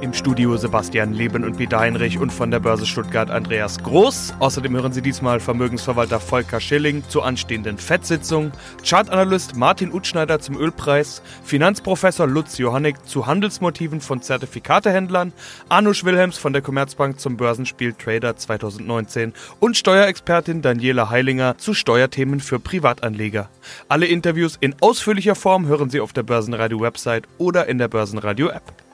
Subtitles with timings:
[0.00, 4.32] Im Studio Sebastian Leben und Peter Heinrich und von der Börse Stuttgart Andreas Groß.
[4.38, 8.50] Außerdem hören Sie diesmal Vermögensverwalter Volker Schilling zur anstehenden FED-Sitzung,
[8.82, 15.34] Chartanalyst Martin Utschneider zum Ölpreis, Finanzprofessor Lutz Johannig zu Handelsmotiven von Zertifikatehändlern,
[15.68, 22.40] Anusch Wilhelms von der Commerzbank zum Börsenspiel Trader 2019 und Steuerexpertin Daniela Heilinger zu Steuerthemen
[22.40, 23.50] für Privatanleger.
[23.88, 28.89] Alle Interviews in ausführlicher Form hören Sie auf der Börsenradio-Website oder in der Börsenradio-App.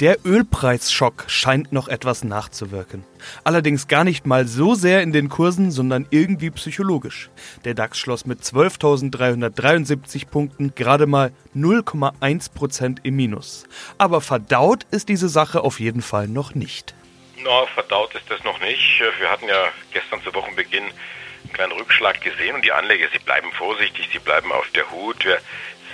[0.00, 3.02] Der Ölpreisschock scheint noch etwas nachzuwirken.
[3.44, 7.30] Allerdings gar nicht mal so sehr in den Kursen, sondern irgendwie psychologisch.
[7.64, 13.64] Der DAX schloss mit 12.373 Punkten gerade mal 0,1% im Minus.
[13.96, 16.94] Aber verdaut ist diese Sache auf jeden Fall noch nicht.
[17.38, 19.00] Na, no, verdaut ist das noch nicht.
[19.18, 23.50] Wir hatten ja gestern zu Wochenbeginn einen kleinen Rückschlag gesehen und die Anleger, sie bleiben
[23.52, 25.24] vorsichtig, sie bleiben auf der Hut.
[25.24, 25.38] Wir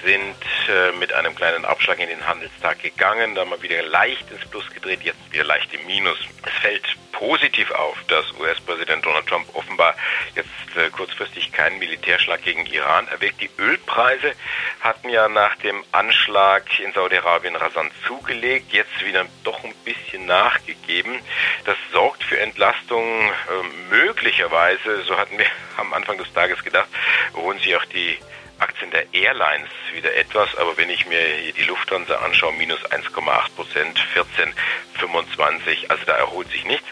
[0.05, 0.36] sind
[0.69, 4.69] äh, mit einem kleinen Abschlag in den Handelstag gegangen, dann mal wieder leicht ins Plus
[4.70, 6.19] gedreht, jetzt wieder leicht im Minus.
[6.44, 9.94] Es fällt positiv auf, dass US-Präsident Donald Trump offenbar
[10.34, 13.41] jetzt äh, kurzfristig keinen Militärschlag gegen Iran erwägt.
[13.41, 14.33] Die Ölpreise
[14.81, 21.20] hatten ja nach dem Anschlag in Saudi-Arabien rasant zugelegt, jetzt wieder doch ein bisschen nachgegeben.
[21.64, 26.89] Das sorgt für Entlastung äh, möglicherweise, so hatten wir am Anfang des Tages gedacht,
[27.34, 28.19] holen sich auch die
[28.62, 33.56] Aktien der Airlines wieder etwas, aber wenn ich mir hier die Lufthansa anschaue, minus 1,8
[33.56, 36.86] Prozent, 14,25, also da erholt sich nichts.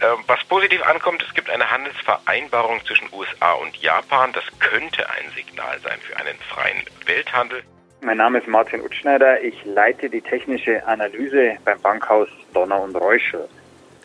[0.00, 4.32] Ähm, was positiv ankommt, es gibt eine Handelsvereinbarung zwischen USA und Japan.
[4.32, 7.62] Das könnte ein Signal sein für einen freien Welthandel.
[8.00, 9.42] Mein Name ist Martin Utschneider.
[9.42, 13.48] Ich leite die technische Analyse beim Bankhaus Donner und Reuschel.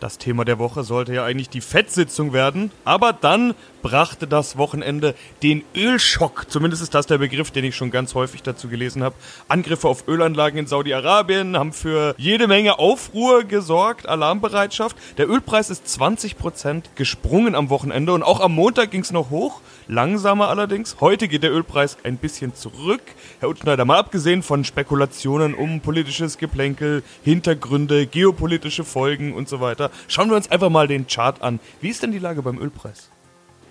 [0.00, 5.14] Das Thema der Woche sollte ja eigentlich die Fettsitzung werden, aber dann brachte das Wochenende
[5.42, 6.46] den Ölschock.
[6.48, 9.14] Zumindest ist das der Begriff, den ich schon ganz häufig dazu gelesen habe.
[9.48, 14.96] Angriffe auf Ölanlagen in Saudi-Arabien haben für jede Menge Aufruhr gesorgt, Alarmbereitschaft.
[15.18, 19.60] Der Ölpreis ist 20% gesprungen am Wochenende und auch am Montag ging es noch hoch,
[19.86, 20.96] langsamer allerdings.
[21.00, 23.02] Heute geht der Ölpreis ein bisschen zurück.
[23.40, 29.89] Herr Utschneider, mal abgesehen von Spekulationen um politisches Geplänkel, Hintergründe, geopolitische Folgen und so weiter,
[30.08, 31.60] schauen wir uns einfach mal den Chart an.
[31.80, 33.10] Wie ist denn die Lage beim Ölpreis?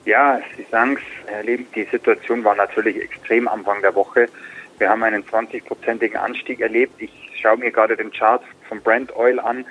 [0.05, 4.27] Ja, Sie sagen es, Herr Leben, die Situation war natürlich extrem Anfang der Woche.
[4.77, 7.01] Wir haben einen 20-prozentigen Anstieg erlebt.
[7.01, 9.65] Ich schaue mir gerade den Chart vom Brent Oil an.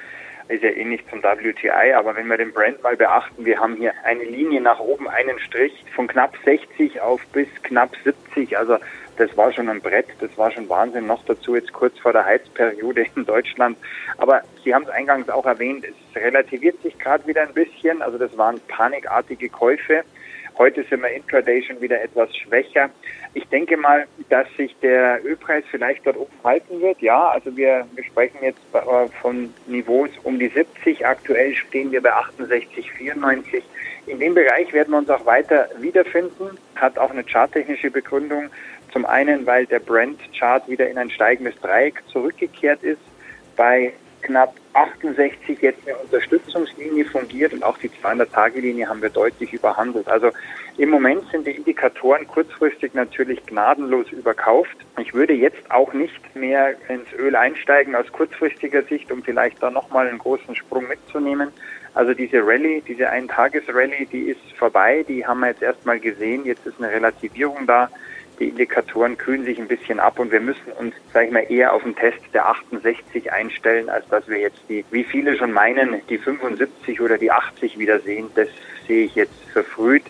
[0.48, 3.92] Ist ja ähnlich zum WTI, aber wenn wir den Brent mal beachten, wir haben hier
[4.04, 8.56] eine Linie nach oben, einen Strich von knapp 60 auf bis knapp 70.
[8.56, 8.78] Also
[9.18, 11.06] das war schon ein Brett, das war schon Wahnsinn.
[11.06, 13.76] Noch dazu jetzt kurz vor der Heizperiode in Deutschland.
[14.16, 18.00] Aber Sie haben es eingangs auch erwähnt, es relativiert sich gerade wieder ein bisschen.
[18.00, 20.04] Also das waren panikartige Käufe.
[20.58, 22.90] Heute sind wir intraday schon wieder etwas schwächer.
[23.32, 27.00] Ich denke mal, dass sich der Ölpreis vielleicht dort oben halten wird.
[27.00, 28.58] Ja, also wir, wir sprechen jetzt
[29.22, 31.06] von Niveaus um die 70.
[31.06, 33.62] Aktuell stehen wir bei 68, 94.
[34.08, 36.58] In dem Bereich werden wir uns auch weiter wiederfinden.
[36.74, 38.50] Hat auch eine charttechnische Begründung.
[38.92, 43.00] Zum einen, weil der Brent-Chart wieder in ein steigendes Dreieck zurückgekehrt ist.
[43.54, 43.92] Bei
[44.22, 50.08] knapp 68 jetzt eine Unterstützungslinie fungiert und auch die 200-Tage-Linie haben wir deutlich überhandelt.
[50.08, 50.30] Also
[50.76, 54.76] im Moment sind die Indikatoren kurzfristig natürlich gnadenlos überkauft.
[55.00, 59.70] Ich würde jetzt auch nicht mehr ins Öl einsteigen aus kurzfristiger Sicht, um vielleicht da
[59.70, 61.50] nochmal einen großen Sprung mitzunehmen.
[61.94, 66.44] Also diese Rallye, diese Eintages-Rallye, die ist vorbei, die haben wir jetzt erstmal gesehen.
[66.44, 67.90] Jetzt ist eine Relativierung da
[68.38, 71.72] die Indikatoren kühlen sich ein bisschen ab und wir müssen uns, sage ich mal, eher
[71.72, 76.00] auf den Test der 68 einstellen, als dass wir jetzt die, wie viele schon meinen,
[76.08, 78.30] die 75 oder die 80 wiedersehen.
[78.34, 78.48] Das
[78.86, 80.04] sehe ich jetzt verfrüht.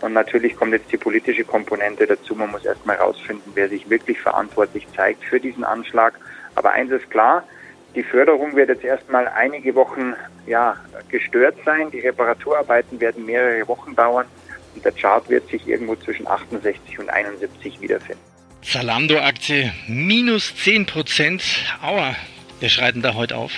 [0.00, 2.34] Und natürlich kommt jetzt die politische Komponente dazu.
[2.34, 6.14] Man muss erstmal herausfinden, wer sich wirklich verantwortlich zeigt für diesen Anschlag.
[6.56, 7.44] Aber eins ist klar,
[7.94, 10.14] die Förderung wird jetzt erstmal einige Wochen
[10.46, 10.76] ja,
[11.08, 11.90] gestört sein.
[11.90, 14.26] Die Reparaturarbeiten werden mehrere Wochen dauern.
[14.74, 18.22] Und der Chart wird sich irgendwo zwischen 68 und 71 wiederfinden.
[18.62, 21.42] Zalando-Aktie minus 10 Prozent.
[21.82, 22.14] Aua,
[22.60, 23.52] wir schreiten da heute auf.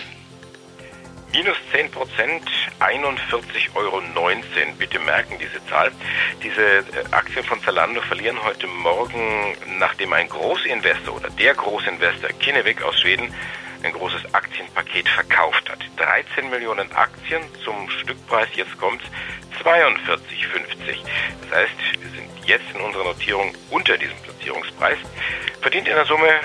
[1.35, 2.45] Minus 10 Prozent,
[2.79, 4.01] 41,19 Euro.
[4.79, 5.91] Bitte merken diese Zahl.
[6.43, 12.83] Diese äh, Aktien von Zalando verlieren heute Morgen, nachdem ein Großinvestor oder der Großinvestor Kinnevik
[12.83, 13.35] aus Schweden
[13.83, 15.81] ein großes Aktienpaket verkauft hat.
[15.97, 19.03] 13 Millionen Aktien zum Stückpreis, jetzt kommt
[19.63, 20.99] 42,50.
[21.43, 24.99] Das heißt, wir sind jetzt in unserer Notierung unter diesem Platzierungspreis.
[25.61, 26.41] Verdient in der Summe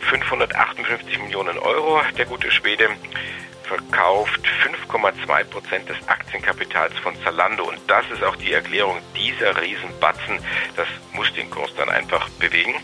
[0.00, 2.00] 558 Millionen Euro.
[2.16, 2.88] Der gute Schwede
[3.64, 4.40] verkauft
[4.90, 7.64] 5,2 Prozent des Aktienkapitals von Zalando.
[7.64, 10.38] Und das ist auch die Erklärung dieser Riesenbatzen.
[10.76, 12.74] Das muss den Kurs dann einfach bewegen.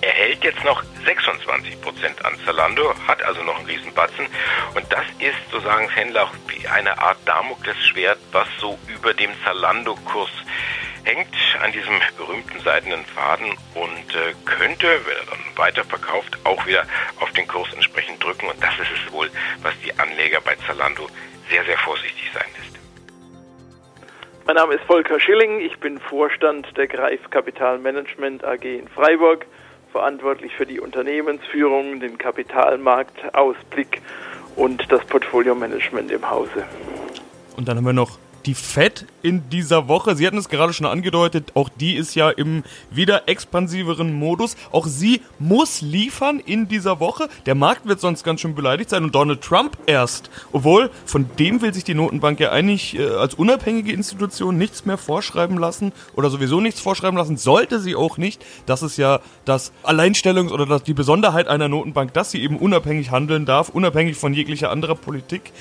[0.00, 4.26] Er hält jetzt noch 26 Prozent an Zalando, hat also noch einen Riesenbatzen.
[4.74, 9.30] Und das ist, so sagen Händler, auch wie eine Art Damoklesschwert, was so über dem
[9.44, 10.30] Zalando-Kurs
[11.04, 16.84] hängt an diesem berühmten seidenen Faden und äh, könnte, wenn er dann weiterverkauft, auch wieder
[17.20, 18.48] auf den Kurs entsprechend drücken.
[18.48, 19.30] Und das ist es wohl,
[19.62, 21.08] was die Anleger bei Zalando
[21.48, 22.78] sehr, sehr vorsichtig sein lässt.
[24.46, 29.46] Mein Name ist Volker Schilling, ich bin Vorstand der Greif Kapitalmanagement AG in Freiburg,
[29.92, 34.00] verantwortlich für die Unternehmensführung, den Kapitalmarktausblick
[34.56, 36.64] und das Portfolio-Management im Hause.
[37.58, 40.14] Und dann haben wir noch die Fed in dieser Woche.
[40.14, 44.56] Sie hatten es gerade schon angedeutet, auch die ist ja im wieder expansiveren Modus.
[44.70, 47.28] Auch sie muss liefern in dieser Woche.
[47.46, 50.30] Der Markt wird sonst ganz schön beleidigt sein und Donald Trump erst.
[50.52, 54.98] Obwohl, von dem will sich die Notenbank ja eigentlich äh, als unabhängige Institution nichts mehr
[54.98, 58.44] vorschreiben lassen oder sowieso nichts vorschreiben lassen, sollte sie auch nicht.
[58.66, 63.10] Das ist ja das Alleinstellungs- oder das, die Besonderheit einer Notenbank, dass sie eben unabhängig
[63.10, 65.52] handeln darf, unabhängig von jeglicher anderer Politik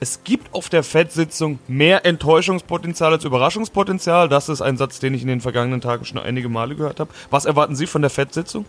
[0.00, 4.30] es gibt auf der FED-Sitzung mehr Enttäuschungspotenzial als Überraschungspotenzial.
[4.30, 7.10] Das ist ein Satz, den ich in den vergangenen Tagen schon einige Male gehört habe.
[7.30, 8.64] Was erwarten Sie von der FED-Sitzung?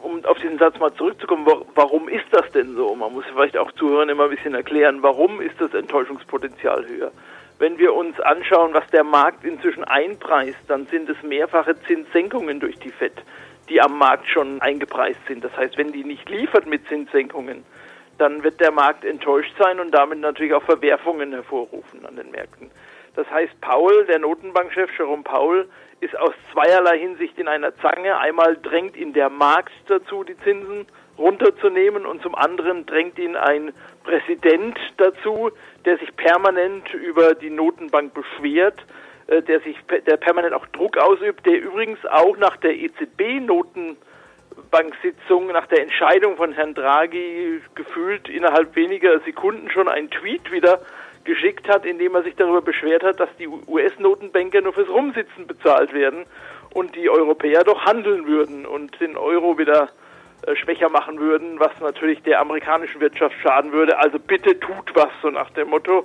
[0.00, 2.94] um auf diesen Satz mal zurückzukommen, warum ist das denn so?
[2.94, 7.10] Man muss vielleicht auch Zuhörern immer ein bisschen erklären, warum ist das Enttäuschungspotenzial höher?
[7.58, 12.78] Wenn wir uns anschauen, was der Markt inzwischen einpreist, dann sind es mehrfache Zinssenkungen durch
[12.78, 13.12] die FED,
[13.68, 15.44] die am Markt schon eingepreist sind.
[15.44, 17.64] Das heißt, wenn die nicht liefert mit Zinssenkungen,
[18.18, 22.70] dann wird der Markt enttäuscht sein und damit natürlich auch Verwerfungen hervorrufen an den Märkten.
[23.14, 25.68] Das heißt, Paul, der Notenbankchef Jerome Paul,
[26.00, 28.16] ist aus zweierlei Hinsicht in einer Zange.
[28.18, 30.86] Einmal drängt ihn der Markt dazu, die Zinsen
[31.18, 33.72] runterzunehmen und zum anderen drängt ihn ein
[34.04, 35.50] Präsident dazu,
[35.84, 38.84] der sich permanent über die Notenbank beschwert,
[39.26, 39.76] äh, der sich
[40.06, 43.96] der permanent auch Druck ausübt, der übrigens auch nach der EZB-Noten
[44.58, 50.80] Notenbank-Sitzung nach der Entscheidung von Herrn Draghi gefühlt innerhalb weniger Sekunden schon einen Tweet wieder
[51.24, 55.46] geschickt hat, in dem er sich darüber beschwert hat, dass die US-Notenbanker nur fürs Rumsitzen
[55.46, 56.24] bezahlt werden
[56.74, 59.90] und die Europäer doch handeln würden und den Euro wieder
[60.46, 63.98] äh, schwächer machen würden, was natürlich der amerikanischen Wirtschaft schaden würde.
[63.98, 66.04] Also bitte tut was, so nach dem Motto.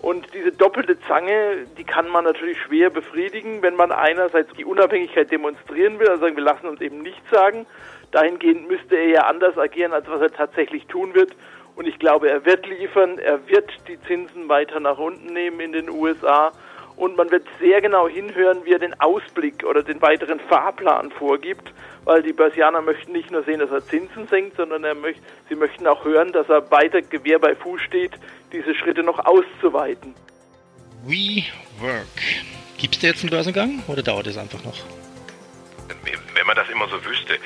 [0.00, 5.30] Und diese doppelte Zange, die kann man natürlich schwer befriedigen, wenn man einerseits die Unabhängigkeit
[5.30, 7.66] demonstrieren will, also sagen, wir lassen uns eben nichts sagen.
[8.12, 11.34] Dahingehend müsste er ja anders agieren, als was er tatsächlich tun wird.
[11.74, 15.72] Und ich glaube, er wird liefern, er wird die Zinsen weiter nach unten nehmen in
[15.72, 16.52] den USA.
[16.98, 21.72] Und man wird sehr genau hinhören, wie er den Ausblick oder den weiteren Fahrplan vorgibt,
[22.04, 25.54] weil die Börsianer möchten nicht nur sehen, dass er Zinsen senkt, sondern er möcht, sie
[25.54, 28.12] möchten auch hören, dass er weiter Gewehr bei Fuß steht,
[28.52, 30.12] diese Schritte noch auszuweiten.
[31.04, 32.06] WeWork.
[32.78, 34.82] Gibt es da jetzt einen Börsengang oder dauert es einfach noch?
[36.38, 37.37] wenn man das immer so wüsste.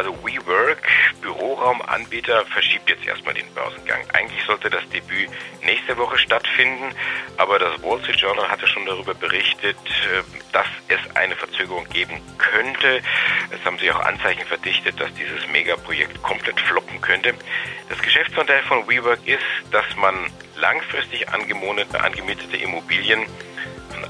[0.00, 0.80] Also WeWork,
[1.20, 4.00] Büroraumanbieter, verschiebt jetzt erstmal den Börsengang.
[4.14, 5.28] Eigentlich sollte das Debüt
[5.62, 6.94] nächste Woche stattfinden,
[7.36, 12.18] aber das Wall Street Journal hatte schon darüber berichtet, äh, dass es eine Verzögerung geben
[12.38, 13.02] könnte.
[13.50, 17.34] Es haben sich auch Anzeichen verdichtet, dass dieses Megaprojekt komplett floppen könnte.
[17.90, 20.14] Das Geschäftsmodell von WeWork ist, dass man
[20.56, 23.26] langfristig angemietete Immobilien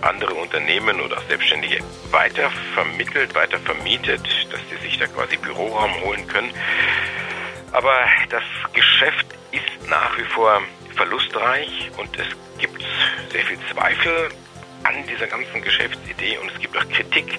[0.03, 1.79] andere Unternehmen oder Selbstständige
[2.11, 6.51] weiter vermittelt, weiter vermietet, dass sie sich da quasi Büroraum holen können.
[7.73, 7.95] Aber
[8.31, 10.61] das Geschäft ist nach wie vor
[10.97, 12.27] verlustreich und es
[12.59, 12.85] gibt
[13.31, 14.31] sehr viel Zweifel
[14.85, 17.39] an dieser ganzen Geschäftsidee und es gibt auch Kritik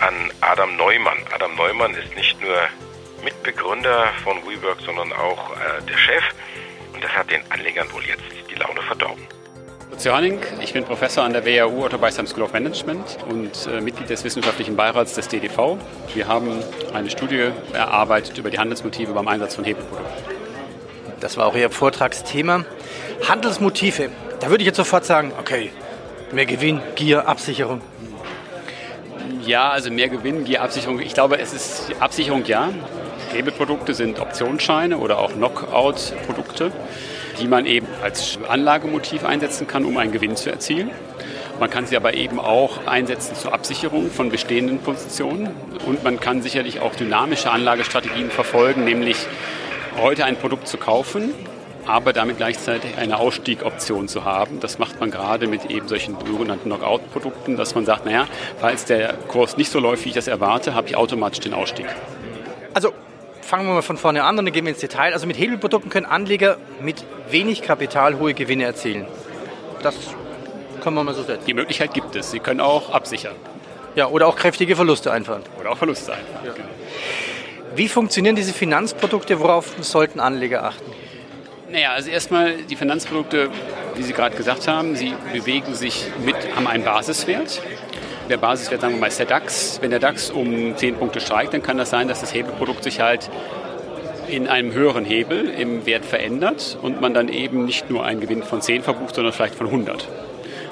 [0.00, 1.18] an Adam Neumann.
[1.32, 2.68] Adam Neumann ist nicht nur
[3.22, 6.24] Mitbegründer von WeWork, sondern auch äh, der Chef
[6.94, 9.26] und das hat den Anlegern wohl jetzt die Laune verdorben.
[9.96, 10.38] Zörning.
[10.62, 14.24] Ich bin Professor an der WHU Otto Beisheim School of Management und äh, Mitglied des
[14.24, 15.78] wissenschaftlichen Beirats des DDV.
[16.14, 16.62] Wir haben
[16.94, 20.14] eine Studie erarbeitet über die Handelsmotive beim Einsatz von Hebelprodukten.
[21.20, 22.64] Das war auch Ihr Vortragsthema.
[23.28, 24.10] Handelsmotive.
[24.40, 25.70] Da würde ich jetzt sofort sagen, okay,
[26.32, 27.80] mehr Gewinn, Gier, Absicherung.
[29.44, 31.00] Ja, also mehr Gewinn, Gier, Absicherung.
[31.00, 32.70] Ich glaube, es ist Absicherung ja.
[33.32, 36.72] Hebelprodukte sind Optionsscheine oder auch Knockout-Produkte
[37.40, 40.90] die man eben als Anlagemotiv einsetzen kann, um einen Gewinn zu erzielen.
[41.58, 45.50] Man kann sie aber eben auch einsetzen zur Absicherung von bestehenden Positionen
[45.86, 49.16] und man kann sicherlich auch dynamische Anlagestrategien verfolgen, nämlich
[50.00, 51.34] heute ein Produkt zu kaufen,
[51.86, 54.60] aber damit gleichzeitig eine Ausstiegoption zu haben.
[54.60, 58.26] Das macht man gerade mit eben solchen sogenannten Knockout-Produkten, dass man sagt, naja,
[58.58, 61.86] falls der Kurs nicht so läuft, wie ich das erwarte, habe ich automatisch den Ausstieg.
[62.72, 62.92] Also
[63.50, 65.12] fangen wir mal von vorne an und dann gehen wir ins Detail.
[65.12, 69.06] Also mit Hebelprodukten können Anleger mit wenig Kapital hohe Gewinne erzielen.
[69.82, 69.96] Das
[70.84, 71.46] kann man mal so setzen.
[71.46, 72.30] Die Möglichkeit gibt es.
[72.30, 73.34] Sie können auch absichern.
[73.96, 75.42] Ja, oder auch kräftige Verluste einfahren.
[75.58, 76.46] Oder auch Verluste einfahren.
[76.46, 76.52] Ja.
[76.52, 76.68] Genau.
[77.74, 79.40] Wie funktionieren diese Finanzprodukte?
[79.40, 80.92] Worauf sollten Anleger achten?
[81.72, 83.50] Naja, also erstmal die Finanzprodukte,
[83.96, 87.60] wie Sie gerade gesagt haben, sie bewegen sich mit, haben einen Basiswert.
[88.30, 89.80] Der Basiswert, sagen wir mal, ist der DAX.
[89.82, 93.00] Wenn der DAX um 10 Punkte steigt, dann kann das sein, dass das Hebelprodukt sich
[93.00, 93.28] halt
[94.28, 98.44] in einem höheren Hebel im Wert verändert und man dann eben nicht nur einen Gewinn
[98.44, 100.06] von 10 verbucht, sondern vielleicht von 100.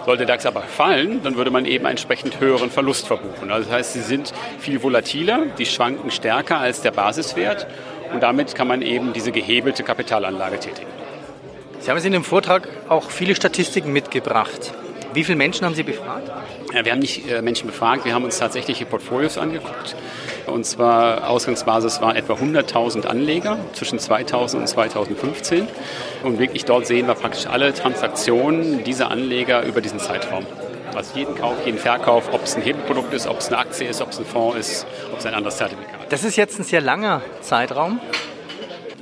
[0.07, 3.51] Sollte DAX aber fallen, dann würde man eben entsprechend höheren Verlust verbuchen.
[3.51, 7.67] Also das heißt, sie sind viel volatiler, die schwanken stärker als der Basiswert
[8.13, 10.87] und damit kann man eben diese gehebelte Kapitalanlage tätigen.
[11.81, 14.73] Sie haben jetzt in dem Vortrag auch viele Statistiken mitgebracht.
[15.19, 16.31] Wie viele Menschen haben Sie befragt?
[16.71, 19.97] Wir haben nicht äh, Menschen befragt, wir haben uns tatsächlich die Portfolios angeguckt.
[20.47, 25.67] Und zwar Ausgangsbasis waren etwa 100.000 Anleger zwischen 2000 und 2015.
[26.23, 30.47] Und wirklich dort sehen wir praktisch alle Transaktionen dieser Anleger über diesen Zeitraum.
[30.95, 34.01] Also jeden Kauf, jeden Verkauf, ob es ein Hebelprodukt ist, ob es eine Aktie ist,
[34.01, 36.13] ob es ein Fonds ist, ob es ein anderes Zertifikat ist.
[36.13, 37.99] Das ist jetzt ein sehr langer Zeitraum.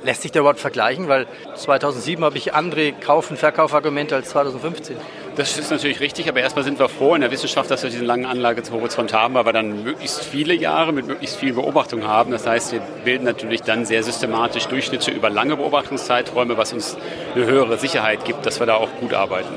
[0.03, 1.09] Lässt sich der überhaupt vergleichen?
[1.09, 4.97] Weil 2007 habe ich andere Kauf- und Verkaufargumente als 2015.
[5.37, 8.07] Das ist natürlich richtig, aber erstmal sind wir froh in der Wissenschaft, dass wir diesen
[8.07, 12.31] langen Anlagehorizont haben, weil wir dann möglichst viele Jahre mit möglichst viel Beobachtung haben.
[12.31, 16.97] Das heißt, wir bilden natürlich dann sehr systematisch Durchschnitte über lange Beobachtungszeiträume, was uns
[17.35, 19.55] eine höhere Sicherheit gibt, dass wir da auch gut arbeiten.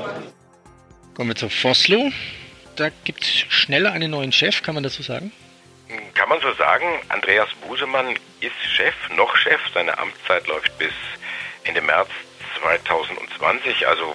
[1.14, 2.12] Kommen wir zu Foslo.
[2.76, 5.32] Da gibt es schneller einen neuen Chef, kann man das so sagen?
[6.14, 6.84] Kann man so sagen.
[7.08, 9.60] Andreas Busemann ist Chef, noch Chef.
[9.72, 10.92] Seine Amtszeit läuft bis
[11.64, 12.10] Ende März
[12.60, 14.14] 2020, also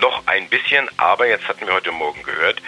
[0.00, 2.60] noch ein bisschen, aber jetzt hatten wir heute Morgen gehört,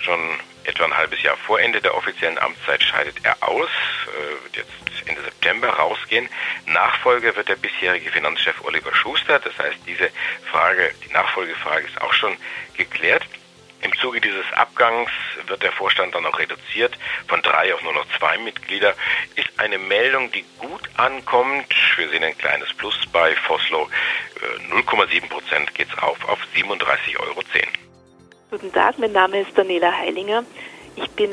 [0.00, 0.20] schon
[0.64, 3.70] etwa ein halbes Jahr vor Ende der offiziellen Amtszeit scheidet er aus,
[4.06, 6.28] äh, wird jetzt Ende September rausgehen.
[6.66, 9.38] Nachfolger wird der bisherige Finanzchef Oliver Schuster.
[9.38, 10.10] Das heißt, diese
[10.50, 12.36] Frage, die Nachfolgefrage ist auch schon
[12.76, 13.24] geklärt.
[13.86, 15.12] Im Zuge dieses Abgangs
[15.46, 18.94] wird der Vorstand dann auch reduziert von drei auf nur noch zwei Mitglieder.
[19.36, 21.72] Ist eine Meldung, die gut ankommt.
[21.96, 23.88] Wir sehen ein kleines Plus bei Foslo.
[24.72, 27.40] 0,7 äh, Prozent geht es auf auf 37,10 Euro.
[28.50, 30.42] Guten Tag, mein Name ist Daniela Heilinger.
[30.96, 31.30] Ich bin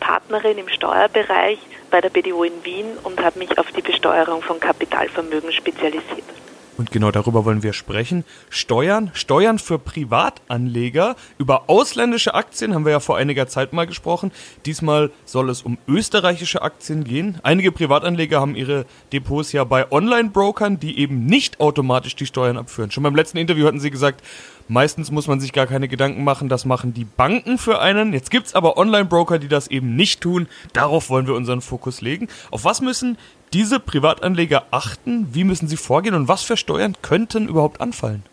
[0.00, 1.60] Partnerin im Steuerbereich
[1.92, 6.41] bei der BDO in Wien und habe mich auf die Besteuerung von Kapitalvermögen spezialisiert.
[6.82, 8.24] Und genau darüber wollen wir sprechen.
[8.50, 11.14] Steuern, Steuern für Privatanleger.
[11.38, 14.32] Über ausländische Aktien haben wir ja vor einiger Zeit mal gesprochen.
[14.66, 17.38] Diesmal soll es um österreichische Aktien gehen.
[17.44, 22.90] Einige Privatanleger haben ihre Depots ja bei Online-Brokern, die eben nicht automatisch die Steuern abführen.
[22.90, 24.20] Schon beim letzten Interview hatten sie gesagt,
[24.68, 28.12] Meistens muss man sich gar keine Gedanken machen, das machen die Banken für einen.
[28.12, 30.48] Jetzt gibt es aber Online-Broker, die das eben nicht tun.
[30.72, 32.28] Darauf wollen wir unseren Fokus legen.
[32.50, 33.18] Auf was müssen
[33.52, 35.28] diese Privatanleger achten?
[35.32, 38.24] Wie müssen sie vorgehen und was für Steuern könnten überhaupt anfallen?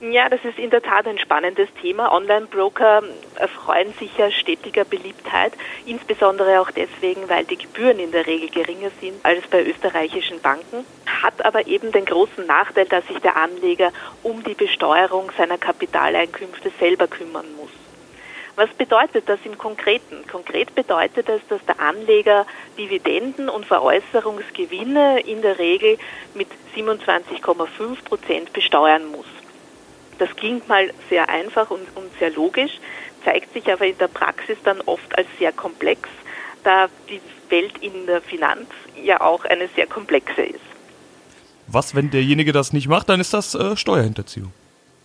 [0.00, 2.10] Ja, das ist in der Tat ein spannendes Thema.
[2.10, 3.04] Online-Broker
[3.36, 5.52] erfreuen sich ja stetiger Beliebtheit,
[5.86, 10.84] insbesondere auch deswegen, weil die Gebühren in der Regel geringer sind als bei österreichischen Banken,
[11.06, 13.92] hat aber eben den großen Nachteil, dass sich der Anleger
[14.24, 17.70] um die Besteuerung seiner Kapitaleinkünfte selber kümmern muss.
[18.54, 20.26] Was bedeutet das im Konkreten?
[20.30, 25.98] Konkret bedeutet es, dass der Anleger Dividenden und Veräußerungsgewinne in der Regel
[26.34, 29.26] mit 27,5 Prozent besteuern muss.
[30.18, 32.72] Das klingt mal sehr einfach und, und sehr logisch,
[33.24, 36.08] zeigt sich aber in der Praxis dann oft als sehr komplex,
[36.62, 38.68] da die Welt in der Finanz
[39.02, 40.60] ja auch eine sehr komplexe ist.
[41.68, 44.52] Was, wenn derjenige das nicht macht, dann ist das äh, Steuerhinterziehung.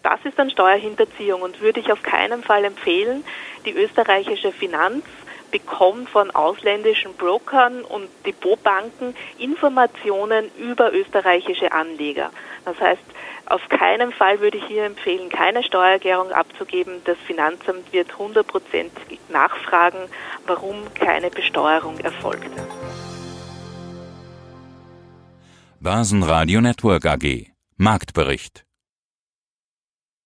[0.09, 3.25] Das ist dann Steuerhinterziehung und würde ich auf keinen Fall empfehlen.
[3.65, 5.03] Die österreichische Finanz
[5.51, 12.31] bekommt von ausländischen Brokern und Depotbanken Informationen über österreichische Anleger.
[12.63, 13.01] Das heißt,
[13.47, 17.01] auf keinen Fall würde ich hier empfehlen, keine Steuererklärung abzugeben.
[17.03, 18.89] Das Finanzamt wird 100%
[19.27, 19.99] nachfragen,
[20.45, 22.65] warum keine Besteuerung erfolgte.
[25.81, 28.66] Börsenradio Network AG Marktbericht